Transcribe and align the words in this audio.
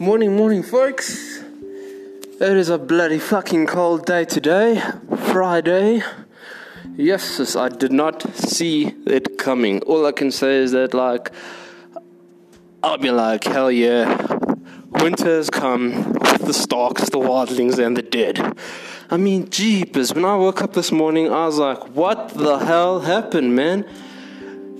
Morning, 0.00 0.34
morning, 0.34 0.64
folks. 0.64 1.40
It 2.40 2.40
is 2.40 2.68
a 2.68 2.78
bloody 2.78 3.20
fucking 3.20 3.66
cold 3.66 4.04
day 4.06 4.24
today, 4.24 4.82
Friday. 5.28 6.02
Yes, 6.96 7.54
I 7.54 7.68
did 7.68 7.92
not 7.92 8.22
see 8.34 8.92
it 9.06 9.38
coming. 9.38 9.80
All 9.82 10.04
I 10.04 10.10
can 10.10 10.32
say 10.32 10.56
is 10.56 10.72
that, 10.72 10.94
like, 10.94 11.30
I'll 12.82 12.98
be 12.98 13.12
like, 13.12 13.44
hell 13.44 13.70
yeah, 13.70 14.26
winter 14.90 15.36
has 15.36 15.48
come 15.48 16.12
with 16.12 16.46
the 16.46 16.54
stalks, 16.54 17.10
the 17.10 17.18
wildlings, 17.18 17.78
and 17.78 17.96
the 17.96 18.02
dead. 18.02 18.58
I 19.10 19.16
mean, 19.16 19.48
jeepers, 19.48 20.12
when 20.12 20.24
I 20.24 20.34
woke 20.34 20.60
up 20.60 20.72
this 20.72 20.90
morning, 20.90 21.30
I 21.32 21.46
was 21.46 21.58
like, 21.58 21.94
what 21.94 22.30
the 22.30 22.58
hell 22.58 23.00
happened, 23.00 23.54
man? 23.54 23.86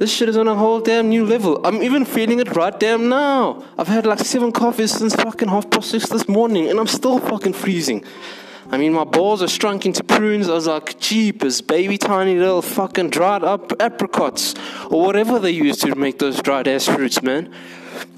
This 0.00 0.10
shit 0.10 0.30
is 0.30 0.36
on 0.38 0.48
a 0.48 0.54
whole 0.54 0.80
damn 0.80 1.10
new 1.10 1.26
level. 1.26 1.60
I'm 1.62 1.82
even 1.82 2.06
feeling 2.06 2.40
it 2.40 2.56
right 2.56 2.80
damn 2.80 3.10
now. 3.10 3.62
I've 3.76 3.88
had 3.88 4.06
like 4.06 4.20
seven 4.20 4.50
coffees 4.50 4.92
since 4.92 5.14
fucking 5.14 5.48
half 5.48 5.68
past 5.68 5.90
six 5.90 6.08
this 6.08 6.26
morning, 6.26 6.70
and 6.70 6.80
I'm 6.80 6.86
still 6.86 7.18
fucking 7.18 7.52
freezing. 7.52 8.02
I 8.70 8.78
mean, 8.78 8.94
my 8.94 9.04
balls 9.04 9.42
are 9.42 9.48
shrunk 9.48 9.84
into 9.84 10.02
prunes. 10.02 10.48
I 10.48 10.54
was 10.54 10.66
like, 10.66 10.98
jeepers, 10.98 11.60
baby 11.60 11.98
tiny 11.98 12.36
little 12.36 12.62
fucking 12.62 13.10
dried 13.10 13.44
up 13.44 13.74
apricots, 13.78 14.54
or 14.88 15.04
whatever 15.04 15.38
they 15.38 15.50
use 15.50 15.76
to 15.80 15.94
make 15.94 16.18
those 16.18 16.40
dried 16.40 16.66
ass 16.66 16.86
fruits, 16.86 17.22
man. 17.22 17.52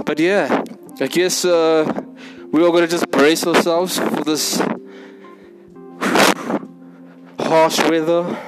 But 0.05 0.21
yeah, 0.21 0.63
I 1.01 1.09
guess 1.09 1.45
uh, 1.45 1.93
we 2.53 2.63
all 2.63 2.71
gotta 2.71 2.87
just 2.87 3.11
brace 3.11 3.45
ourselves 3.45 3.99
for 3.99 4.23
this 4.23 4.59
harsh 7.41 7.81
weather 7.91 8.39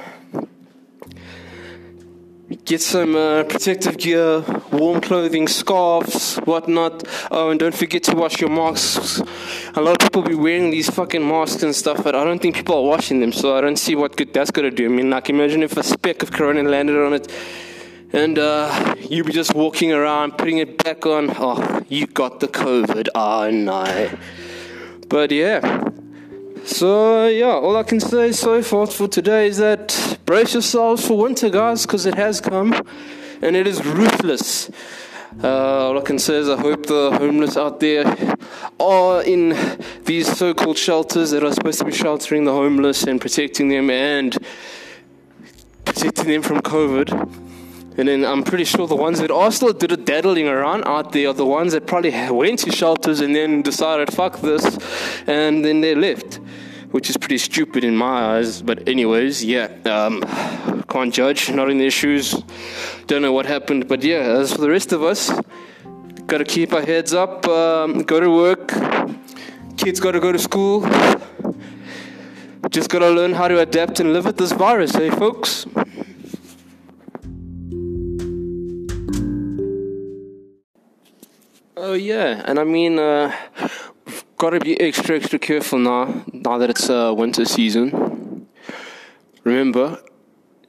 get 2.65 2.81
some 2.81 3.15
uh, 3.15 3.43
protective 3.43 3.95
gear, 3.97 4.43
warm 4.71 4.99
clothing, 4.99 5.47
scarves, 5.47 6.37
whatnot. 6.37 7.03
Oh, 7.29 7.51
and 7.51 7.59
don't 7.59 7.75
forget 7.75 8.03
to 8.03 8.15
wash 8.15 8.41
your 8.41 8.49
masks. 8.49 9.21
A 9.75 9.81
lot 9.81 9.91
of 9.93 9.99
people 9.99 10.23
be 10.23 10.33
wearing 10.33 10.71
these 10.71 10.89
fucking 10.89 11.25
masks 11.25 11.61
and 11.61 11.75
stuff, 11.75 12.03
but 12.03 12.15
I 12.15 12.23
don't 12.23 12.41
think 12.41 12.55
people 12.55 12.75
are 12.75 12.83
washing 12.83 13.19
them, 13.19 13.31
so 13.31 13.55
I 13.55 13.61
don't 13.61 13.77
see 13.77 13.95
what 13.95 14.17
good 14.17 14.33
that's 14.33 14.49
gonna 14.49 14.71
do. 14.71 14.85
I 14.85 14.89
mean, 14.89 15.11
like, 15.11 15.29
imagine 15.29 15.61
if 15.61 15.77
a 15.77 15.83
speck 15.83 16.23
of 16.23 16.31
corona 16.31 16.63
landed 16.63 16.97
on 16.97 17.13
it. 17.13 17.31
And 18.11 18.39
uh, 18.39 18.95
you 18.99 19.23
be 19.23 19.31
just 19.31 19.53
walking 19.53 19.91
around, 19.91 20.37
putting 20.37 20.59
it 20.59 20.83
back 20.83 21.05
on. 21.05 21.29
Oh, 21.37 21.83
you 21.89 22.07
got 22.07 22.39
the 22.39 22.47
COVID. 22.47 23.09
Oh, 23.13 23.49
no. 23.51 24.09
But 25.09 25.31
yeah, 25.31 25.89
so 26.65 27.27
yeah, 27.27 27.45
all 27.45 27.77
I 27.77 27.83
can 27.83 27.99
say 27.99 28.31
so 28.31 28.61
far 28.61 28.87
for 28.87 29.07
today 29.07 29.47
is 29.47 29.57
that 29.57 30.19
brace 30.25 30.53
yourselves 30.53 31.07
for 31.07 31.17
winter, 31.17 31.49
guys, 31.49 31.85
because 31.85 32.05
it 32.05 32.15
has 32.15 32.41
come, 32.41 32.73
and 33.41 33.55
it 33.55 33.67
is 33.67 33.85
ruthless. 33.85 34.71
Uh, 35.43 35.87
all 35.87 35.97
I 35.97 36.01
can 36.01 36.17
say 36.17 36.35
is 36.35 36.49
I 36.49 36.59
hope 36.59 36.85
the 36.85 37.11
homeless 37.19 37.55
out 37.55 37.79
there 37.81 38.05
are 38.79 39.21
in 39.23 39.55
these 40.05 40.35
so-called 40.37 40.77
shelters 40.77 41.31
that 41.31 41.43
are 41.43 41.51
supposed 41.51 41.79
to 41.79 41.85
be 41.85 41.91
sheltering 41.91 42.45
the 42.45 42.53
homeless 42.53 43.03
and 43.03 43.19
protecting 43.21 43.67
them 43.67 43.89
and 43.89 44.37
protecting 45.83 46.27
them 46.27 46.41
from 46.41 46.61
COVID. 46.61 47.11
And 47.97 48.07
then 48.07 48.25
I'm 48.25 48.43
pretty 48.43 48.65
sure 48.65 48.87
the 48.87 48.95
ones 48.95 49.19
that 49.19 49.31
are 49.31 49.51
still 49.51 49.71
did 49.71 50.03
daddling 50.05 50.47
around 50.47 50.83
out 50.85 51.11
there 51.11 51.29
are 51.29 51.33
the 51.33 51.45
ones 51.45 51.73
that 51.73 51.85
probably 51.85 52.11
went 52.29 52.59
to 52.59 52.71
shelters 52.71 53.21
and 53.21 53.35
then 53.35 53.61
decided, 53.61 54.13
fuck 54.13 54.41
this, 54.41 54.77
and 55.27 55.63
then 55.63 55.81
they 55.81 55.95
left 55.95 56.39
which 56.95 57.09
is 57.09 57.17
pretty 57.17 57.37
stupid 57.37 57.83
in 57.83 57.93
my 57.93 58.37
eyes. 58.37 58.61
But 58.61 58.87
anyways, 58.87 59.43
yeah, 59.43 59.67
um, 59.83 60.21
can't 60.87 61.13
judge, 61.13 61.51
not 61.51 61.69
in 61.69 61.77
their 61.77 61.91
shoes. 61.91 62.41
Don't 63.07 63.21
know 63.21 63.33
what 63.33 63.45
happened, 63.45 63.89
but 63.89 64.01
yeah, 64.01 64.39
as 64.39 64.53
for 64.53 64.61
the 64.61 64.69
rest 64.69 64.93
of 64.93 65.03
us, 65.03 65.29
got 66.25 66.37
to 66.37 66.45
keep 66.45 66.71
our 66.71 66.81
heads 66.81 67.13
up, 67.13 67.45
um, 67.49 68.03
go 68.03 68.21
to 68.21 68.29
work. 68.29 68.71
Kids 69.75 69.99
got 69.99 70.13
to 70.13 70.21
go 70.21 70.31
to 70.31 70.39
school. 70.39 70.87
Just 72.69 72.89
got 72.89 72.99
to 72.99 73.09
learn 73.09 73.33
how 73.33 73.49
to 73.49 73.59
adapt 73.59 73.99
and 73.99 74.13
live 74.13 74.23
with 74.23 74.37
this 74.37 74.53
virus, 74.53 74.95
hey, 74.95 75.09
folks. 75.09 75.65
Oh 81.75 81.91
yeah, 81.91 82.41
and 82.45 82.57
I 82.57 82.63
mean, 82.63 82.99
uh, 82.99 83.35
got 84.45 84.51
to 84.51 84.59
be 84.59 84.79
extra, 84.79 85.15
extra 85.15 85.39
careful 85.39 85.79
now, 85.79 86.23
now 86.31 86.59
that 86.59 86.69
it's 86.69 86.87
uh, 86.87 87.11
winter 87.17 87.45
season. 87.45 88.45
Remember, 89.43 89.99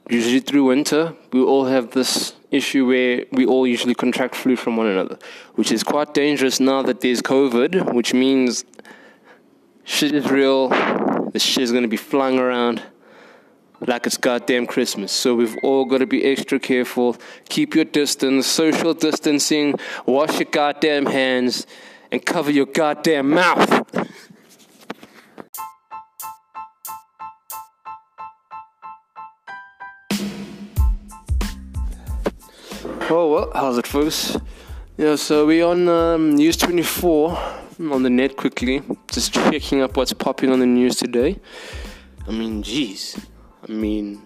usually 0.09 0.39
through 0.39 0.63
winter, 0.63 1.13
we 1.31 1.41
all 1.41 1.65
have 1.65 1.91
this 1.91 2.33
issue 2.49 2.87
where 2.87 3.25
we 3.31 3.45
all 3.45 3.67
usually 3.67 3.93
contract 3.93 4.33
flu 4.33 4.55
from 4.55 4.77
one 4.77 4.87
another, 4.87 5.19
which 5.53 5.71
is 5.71 5.83
quite 5.83 6.15
dangerous 6.15 6.59
now 6.59 6.81
that 6.81 7.01
there's 7.01 7.21
COVID, 7.21 7.93
which 7.93 8.15
means 8.15 8.65
shit 9.83 10.11
is 10.11 10.27
real. 10.31 10.69
This 11.31 11.43
shit 11.43 11.61
is 11.61 11.69
going 11.69 11.83
to 11.83 11.87
be 11.87 11.97
flung 11.97 12.39
around 12.39 12.81
like 13.81 14.07
it's 14.07 14.17
goddamn 14.17 14.65
Christmas. 14.65 15.11
So 15.11 15.35
we've 15.35 15.55
all 15.61 15.85
got 15.85 15.99
to 15.99 16.07
be 16.07 16.25
extra 16.25 16.59
careful. 16.59 17.15
Keep 17.47 17.75
your 17.75 17.85
distance, 17.85 18.47
social 18.47 18.95
distancing, 18.95 19.75
wash 20.07 20.39
your 20.39 20.49
goddamn 20.49 21.05
hands 21.05 21.67
and 22.11 22.25
cover 22.25 22.51
your 22.51 22.65
goddamn 22.65 23.29
mouth. 23.31 23.83
Oh 33.09 33.31
well, 33.31 33.51
how's 33.53 33.77
it, 33.77 33.87
folks? 33.87 34.37
Yeah, 34.97 35.15
so 35.15 35.45
we 35.45 35.61
on 35.61 35.87
um, 35.87 36.35
News 36.35 36.57
24 36.57 37.29
on 37.91 38.03
the 38.03 38.09
net 38.09 38.35
quickly, 38.35 38.81
just 39.11 39.33
checking 39.33 39.81
up 39.81 39.95
what's 39.95 40.11
popping 40.11 40.51
on 40.51 40.59
the 40.59 40.65
news 40.65 40.95
today. 40.95 41.39
I 42.27 42.31
mean, 42.31 42.63
jeez. 42.63 43.23
I 43.67 43.71
mean, 43.71 44.21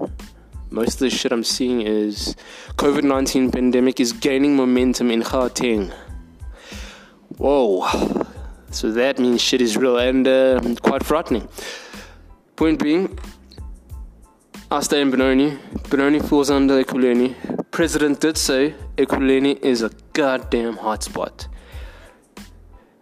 most 0.69 0.93
of 0.93 0.99
the 0.99 1.09
shit 1.09 1.31
I'm 1.31 1.43
seeing 1.43 1.81
is 1.81 2.35
COVID 2.77 3.03
19 3.03 3.51
pandemic 3.51 3.99
is 3.99 4.13
gaining 4.13 4.55
momentum 4.55 5.11
in 5.11 5.21
Gauteng. 5.21 5.93
Whoa. 7.37 7.87
So 8.71 8.91
that 8.91 9.19
means 9.19 9.41
shit 9.41 9.61
is 9.61 9.77
real 9.77 9.97
and 9.97 10.27
uh, 10.27 10.59
quite 10.81 11.03
frightening. 11.03 11.47
Point 12.55 12.81
being, 12.81 13.17
I 14.69 14.79
stay 14.81 15.01
in 15.01 15.11
Benoni. 15.11 15.57
Benoni 15.89 16.19
falls 16.19 16.49
under 16.49 16.81
Ekurhuleni. 16.81 17.35
President 17.71 18.21
did 18.21 18.37
say 18.37 18.73
Ekurhuleni 18.97 19.59
is 19.61 19.81
a 19.81 19.91
goddamn 20.13 20.77
hotspot. 20.77 21.47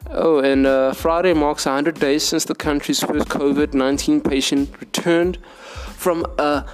Oh, 0.09 0.39
and 0.39 0.65
uh, 0.65 0.93
Friday 0.93 1.33
marks 1.33 1.65
100 1.65 1.99
days 1.99 2.23
since 2.23 2.45
the 2.45 2.55
country's 2.55 2.99
first 3.03 3.27
COVID 3.27 3.75
19 3.75 4.21
patient 4.21 4.69
returned 4.79 5.37
from 5.43 6.25
a 6.39 6.65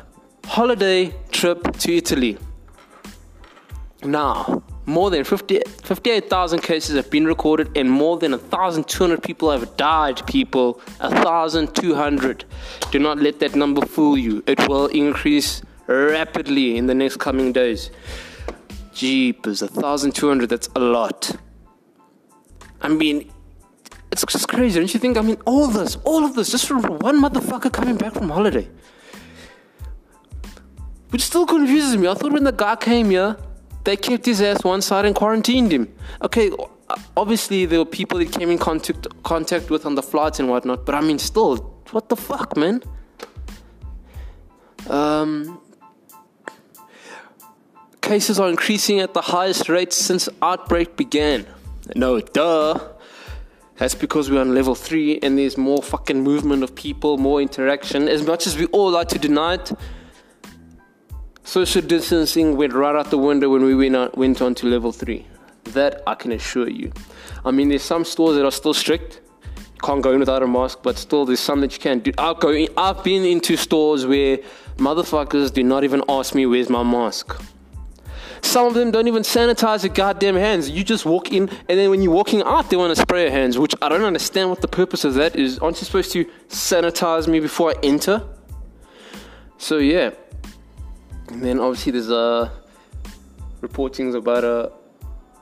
holiday 0.45 1.13
trip 1.31 1.75
to 1.79 1.93
Italy. 1.93 2.37
Now, 4.03 4.63
more 4.85 5.09
than 5.09 5.23
50, 5.23 5.62
58,000 5.84 6.62
cases 6.62 6.96
have 6.96 7.09
been 7.09 7.25
recorded 7.25 7.75
and 7.75 7.90
more 7.90 8.18
than 8.18 8.31
1,200 8.31 9.23
people 9.23 9.51
have 9.51 9.75
died, 9.78 10.25
people. 10.28 10.79
1,200. 11.00 12.46
Do 12.91 13.00
not 13.00 13.18
let 13.19 13.40
that 13.40 13.56
number 13.56 13.85
fool 13.85 14.18
you. 14.18 14.44
It 14.46 14.68
will 14.68 14.88
increase 14.88 15.62
rapidly 15.88 16.78
in 16.78 16.88
the 16.88 16.94
next 16.94 17.18
coming 17.18 17.51
days. 17.51 17.90
Jeepers, 18.94 19.62
1,200, 19.62 20.50
that's 20.50 20.69
a 20.75 20.79
lot. 20.79 21.35
I 22.81 22.90
mean, 22.90 23.31
it's 24.12 24.23
just 24.25 24.47
crazy, 24.47 24.79
don't 24.79 24.94
you 24.94 25.00
think? 25.00 25.17
I 25.17 25.22
mean, 25.22 25.38
all 25.46 25.67
this, 25.67 25.97
all 26.03 26.23
of 26.23 26.35
this, 26.35 26.52
just 26.52 26.67
from 26.67 26.81
one 27.00 27.22
motherfucker 27.22 27.72
coming 27.72 27.97
back 27.97 28.13
from 28.13 28.29
holiday. 28.29 28.69
Which 31.09 31.23
still 31.23 31.46
confuses 31.46 31.97
me. 31.97 32.08
I 32.08 32.14
thought 32.14 32.32
when 32.32 32.43
the 32.43 32.52
guy 32.52 32.76
came 32.76 33.09
here, 33.09 33.35
they 33.85 33.96
kept 33.96 34.26
his 34.26 34.41
ass 34.41 34.64
one 34.64 34.82
side 34.82 35.05
and 35.05 35.16
quarantined 35.16 35.72
him. 35.72 35.93
Okay, 36.22 36.52
obviously 37.16 37.66
there 37.66 37.79
were 37.79 37.85
people 37.85 38.20
that 38.20 38.32
came 38.32 38.49
in 38.49 38.58
contact 38.58 39.08
contact 39.23 39.70
with 39.70 39.85
on 39.85 39.96
the 39.96 40.03
flights 40.03 40.40
and 40.40 40.49
whatnot, 40.49 40.85
but 40.85 40.96
I 40.96 41.02
mean, 41.02 41.20
still, 41.20 41.58
what 41.91 42.09
the 42.09 42.16
fuck, 42.16 42.58
man? 42.58 42.82
Um, 44.90 45.59
cases 48.02 48.40
are 48.40 48.49
increasing 48.49 48.99
at 48.99 49.14
the 49.14 49.22
highest 49.22 49.70
rate 49.70 49.93
since 49.93 50.29
outbreak 50.41 50.96
began. 50.96 51.46
No, 51.96 52.20
duh. 52.20 52.79
That's 53.78 53.96
because 53.96 54.32
we're 54.32 54.40
on 54.40 54.55
level 54.55 54.73
three 54.73 55.20
and 55.22 55.37
there's 55.37 55.58
more 55.58 55.84
fucking 55.84 56.23
movement 56.23 56.64
of 56.64 56.73
people, 56.76 57.17
more 57.17 57.41
interaction. 57.41 58.08
As 58.08 58.26
much 58.26 58.47
as 58.47 58.58
we 58.58 58.67
all 58.67 58.91
like 58.91 59.09
to 59.09 59.20
deny 59.20 59.55
it, 59.55 59.72
Social 61.46 61.84
distancing 61.84 62.58
went 62.58 62.74
right 62.74 62.96
out 62.96 63.12
the 63.12 63.20
window 63.20 63.50
when 63.50 63.64
we 63.64 63.76
went 63.76 63.96
on, 63.96 64.09
went 64.16 64.42
on 64.42 64.56
to 64.56 64.66
level 64.66 64.92
three. 64.92 65.28
That 65.66 66.02
I 66.08 66.16
can 66.16 66.32
assure 66.32 66.68
you. 66.68 66.92
I 67.46 67.52
mean, 67.52 67.70
there's 67.70 67.84
some 67.84 68.03
stores 68.03 68.36
that 68.38 68.44
are 68.44 68.52
still 68.52 68.74
strict. 68.74 69.22
You 69.56 69.80
can't 69.84 70.02
go 70.02 70.12
in 70.12 70.20
without 70.20 70.42
a 70.42 70.47
mask, 70.47 70.80
but 70.82 70.97
still, 70.97 71.24
there's 71.24 71.40
some 71.40 71.62
that 71.62 71.72
you 71.72 71.80
can 71.80 72.00
do. 72.00 72.12
I've, 72.18 72.40
go 72.40 72.50
in, 72.50 72.70
I've 72.76 73.03
been 73.03 73.24
into 73.24 73.58
stores 73.58 74.08
where 74.08 74.40
motherfuckers 74.78 75.53
do 75.53 75.64
not 75.64 75.84
even 75.84 76.02
ask 76.09 76.34
me 76.34 76.47
where's 76.47 76.70
my 76.70 76.82
mask. 76.82 77.40
Some 78.42 78.66
of 78.66 78.74
them 78.74 78.90
don't 78.90 79.08
even 79.08 79.22
sanitize 79.22 79.82
their 79.82 79.92
goddamn 79.92 80.36
hands. 80.36 80.68
You 80.68 80.84
just 80.84 81.06
walk 81.06 81.32
in, 81.32 81.47
and 81.70 81.78
then 81.80 81.92
when 81.92 82.02
you're 82.02 82.12
walking 82.12 82.42
out, 82.42 82.72
they 82.72 82.76
want 82.76 82.96
to 82.96 83.00
spray 83.00 83.22
your 83.22 83.32
hands, 83.32 83.59
which 83.59 83.76
I 83.84 83.90
don't 83.90 84.03
understand 84.03 84.50
what 84.50 84.62
the 84.62 84.68
purpose 84.68 85.06
of 85.06 85.14
that 85.14 85.36
is. 85.36 85.59
Aren't 85.59 85.80
you 85.80 85.86
supposed 85.86 86.12
to 86.14 86.26
sanitize 86.50 87.28
me 87.28 87.40
before 87.40 87.70
I 87.70 87.76
enter? 87.84 88.28
So 89.59 89.78
yeah. 89.78 90.09
And 91.29 91.41
then 91.41 91.59
obviously 91.59 91.91
there's 91.91 92.11
uh, 92.11 92.49
reportings 93.61 94.16
about 94.16 94.43
a 94.43 94.72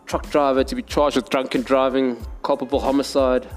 truck 0.06 0.30
driver 0.30 0.64
to 0.64 0.76
be 0.76 0.82
charged 0.82 1.16
with 1.16 1.30
drunken 1.30 1.62
driving, 1.62 2.18
culpable 2.42 2.80
homicide. 2.80 3.48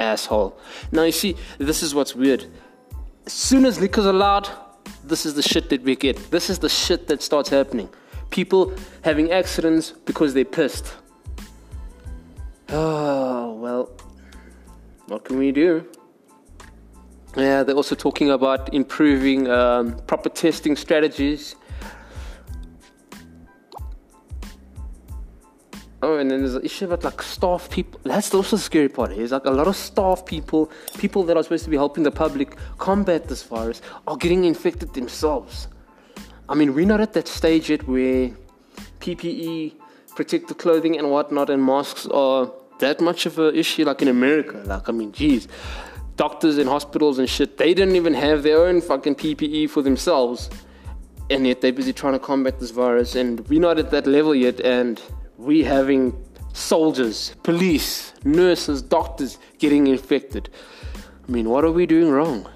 Asshole. 0.00 0.58
Now 0.90 1.04
you 1.04 1.12
see, 1.12 1.36
this 1.58 1.82
is 1.82 1.94
what's 1.94 2.14
weird. 2.14 2.46
As 3.24 3.32
soon 3.32 3.64
as 3.64 3.80
liquor's 3.80 4.06
allowed, 4.06 4.48
this 5.04 5.24
is 5.24 5.34
the 5.34 5.42
shit 5.42 5.68
that 5.70 5.82
we 5.82 5.94
get. 5.94 6.16
This 6.30 6.50
is 6.50 6.58
the 6.58 6.68
shit 6.68 7.06
that 7.06 7.22
starts 7.22 7.48
happening. 7.48 7.88
People 8.30 8.72
having 9.02 9.30
accidents 9.30 9.92
because 10.04 10.34
they're 10.34 10.44
pissed. 10.44 10.96
Oh, 12.68 13.52
well, 13.60 13.90
what 15.06 15.24
can 15.24 15.38
we 15.38 15.52
do? 15.52 15.86
Yeah, 17.36 17.62
they're 17.62 17.74
also 17.74 17.94
talking 17.94 18.30
about 18.30 18.74
improving 18.74 19.48
um, 19.48 19.96
proper 20.06 20.28
testing 20.28 20.76
strategies. 20.76 21.56
Oh, 26.04 26.18
and 26.18 26.30
then 26.30 26.40
there's 26.40 26.56
an 26.56 26.64
issue 26.64 26.86
about 26.86 27.04
like 27.04 27.22
staff 27.22 27.70
people. 27.70 28.00
That's 28.02 28.34
also 28.34 28.56
the 28.56 28.62
scary 28.62 28.88
part. 28.88 29.12
Is 29.12 29.30
like 29.30 29.44
a 29.44 29.50
lot 29.50 29.68
of 29.68 29.76
staff 29.76 30.26
people, 30.26 30.70
people 30.98 31.22
that 31.24 31.36
are 31.36 31.42
supposed 31.42 31.64
to 31.64 31.70
be 31.70 31.76
helping 31.76 32.02
the 32.02 32.10
public 32.10 32.56
combat 32.78 33.28
this 33.28 33.44
virus, 33.44 33.80
are 34.06 34.16
getting 34.16 34.44
infected 34.44 34.92
themselves. 34.94 35.68
I 36.48 36.54
mean, 36.54 36.74
we're 36.74 36.86
not 36.86 37.00
at 37.00 37.12
that 37.14 37.28
stage 37.28 37.70
yet 37.70 37.86
where 37.86 38.30
PPE, 39.00 39.74
protective 40.16 40.58
clothing, 40.58 40.98
and 40.98 41.10
whatnot, 41.10 41.48
and 41.48 41.64
masks 41.64 42.06
are 42.06 42.50
that 42.80 43.00
much 43.00 43.24
of 43.24 43.38
an 43.38 43.54
issue 43.54 43.84
like 43.84 44.02
in 44.02 44.08
America. 44.08 44.60
Like, 44.66 44.88
I 44.88 44.92
mean, 44.92 45.12
geez, 45.12 45.46
doctors 46.22 46.56
and 46.56 46.68
hospitals 46.68 47.18
and 47.18 47.28
shit, 47.28 47.58
they 47.58 47.74
didn't 47.74 47.96
even 47.96 48.14
have 48.14 48.44
their 48.44 48.58
own 48.66 48.80
fucking 48.80 49.16
PPE 49.16 49.68
for 49.68 49.82
themselves. 49.82 50.48
And 51.30 51.44
yet 51.48 51.60
they're 51.60 51.72
busy 51.72 51.92
trying 51.92 52.12
to 52.12 52.20
combat 52.20 52.60
this 52.60 52.70
virus. 52.70 53.16
And 53.16 53.30
we're 53.48 53.66
not 53.68 53.76
at 53.80 53.90
that 53.90 54.06
level 54.06 54.32
yet. 54.32 54.60
And 54.60 55.02
we 55.36 55.64
having 55.64 56.02
soldiers, 56.52 57.34
police, 57.42 58.12
nurses, 58.22 58.82
doctors 58.82 59.38
getting 59.58 59.88
infected. 59.88 60.48
I 61.26 61.32
mean, 61.32 61.48
what 61.48 61.64
are 61.64 61.72
we 61.72 61.86
doing 61.86 62.08
wrong? 62.08 62.48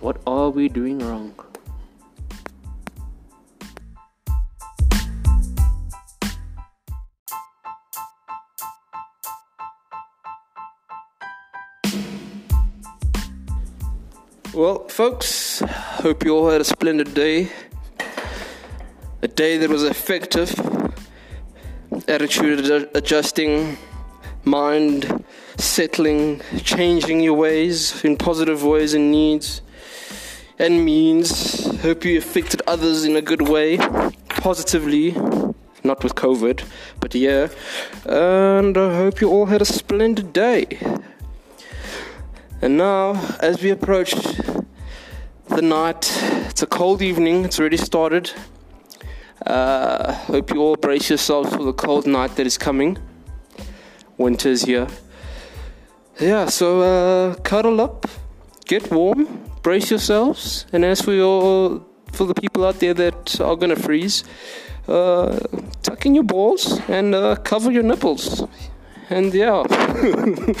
What 0.00 0.20
are 0.26 0.50
we 0.50 0.68
doing 0.68 0.98
wrong? 0.98 1.32
Well, 14.56 14.88
folks, 14.88 15.60
hope 15.60 16.24
you 16.24 16.34
all 16.34 16.48
had 16.48 16.62
a 16.62 16.64
splendid 16.64 17.12
day. 17.12 17.50
A 19.20 19.28
day 19.28 19.58
that 19.58 19.68
was 19.68 19.82
effective, 19.82 20.50
attitude 22.08 22.88
adjusting, 22.94 23.76
mind 24.44 25.22
settling, 25.58 26.40
changing 26.64 27.20
your 27.20 27.34
ways 27.34 28.02
in 28.02 28.16
positive 28.16 28.64
ways 28.64 28.94
and 28.94 29.10
needs 29.10 29.60
and 30.58 30.82
means. 30.86 31.66
Hope 31.82 32.06
you 32.06 32.16
affected 32.16 32.62
others 32.66 33.04
in 33.04 33.14
a 33.14 33.20
good 33.20 33.46
way, 33.46 33.76
positively, 34.30 35.10
not 35.84 36.02
with 36.02 36.14
COVID, 36.14 36.64
but 36.98 37.14
yeah. 37.14 37.48
And 38.06 38.78
I 38.78 38.96
hope 38.96 39.20
you 39.20 39.28
all 39.28 39.44
had 39.44 39.60
a 39.60 39.66
splendid 39.66 40.32
day. 40.32 40.78
And 42.62 42.78
now, 42.78 43.36
as 43.40 43.62
we 43.62 43.68
approach 43.68 44.14
the 45.56 45.62
night, 45.62 46.12
it's 46.50 46.62
a 46.62 46.66
cold 46.66 47.00
evening, 47.00 47.46
it's 47.46 47.58
already 47.58 47.78
started. 47.78 48.30
Uh, 49.46 50.12
hope 50.12 50.50
you 50.50 50.60
all 50.60 50.76
brace 50.76 51.08
yourselves 51.08 51.48
for 51.56 51.64
the 51.64 51.72
cold 51.72 52.06
night 52.06 52.36
that 52.36 52.46
is 52.46 52.58
coming. 52.58 52.98
Winter's 54.18 54.64
here. 54.64 54.86
Yeah, 56.20 56.46
so 56.50 56.82
uh, 56.82 57.34
cuddle 57.36 57.80
up, 57.80 58.06
get 58.66 58.90
warm, 58.92 59.48
brace 59.62 59.90
yourselves, 59.90 60.66
and 60.74 60.84
as 60.84 61.00
for 61.00 61.12
your 61.12 61.82
for 62.12 62.26
the 62.26 62.34
people 62.34 62.66
out 62.66 62.78
there 62.80 62.92
that 62.92 63.40
are 63.40 63.56
gonna 63.56 63.76
freeze, 63.76 64.24
uh, 64.88 65.38
tuck 65.82 66.04
in 66.04 66.14
your 66.14 66.24
balls 66.24 66.80
and 66.86 67.14
uh, 67.14 67.36
cover 67.36 67.72
your 67.72 67.82
nipples. 67.82 68.44
And 69.08 69.32
yeah, 69.32 69.60
uh, 69.64 70.54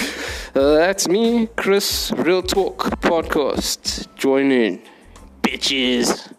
that's 0.54 1.08
me, 1.08 1.48
Chris, 1.56 2.12
Real 2.16 2.42
Talk 2.42 2.78
Podcast. 3.00 4.06
Join 4.14 4.52
in, 4.52 4.82
bitches. 5.42 6.35